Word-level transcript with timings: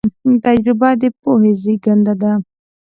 تجربه 0.43 0.89
د 1.01 1.03
پوهې 1.19 1.51
زېږنده 1.61 2.13
ده. 2.21 2.31